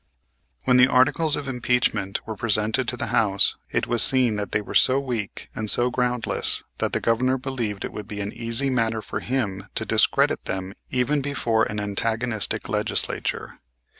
When 0.63 0.77
the 0.77 0.87
articles 0.87 1.35
of 1.35 1.47
impeachment 1.47 2.25
were 2.25 2.35
presented 2.35 2.87
to 2.87 2.97
the 2.97 3.05
House, 3.13 3.55
it 3.69 3.85
was 3.85 4.01
seen 4.01 4.35
that 4.35 4.51
they 4.51 4.59
were 4.59 4.73
so 4.73 4.99
weak 4.99 5.47
and 5.53 5.69
so 5.69 5.91
groundless 5.91 6.63
that 6.79 6.93
the 6.93 6.99
Governor 6.99 7.37
believed 7.37 7.85
it 7.85 7.93
would 7.93 8.07
be 8.07 8.19
an 8.19 8.33
easy 8.33 8.71
matter 8.71 9.03
for 9.03 9.19
him 9.19 9.67
to 9.75 9.85
discredit 9.85 10.45
them 10.45 10.73
even 10.89 11.21
before 11.21 11.65
an 11.65 11.79
antagonistic 11.79 12.67
legislature. 12.67 13.59